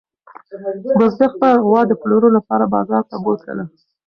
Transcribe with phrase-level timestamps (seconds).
[0.97, 3.63] بزګر خپله غوا د پلورلو لپاره بازار ته بوتله.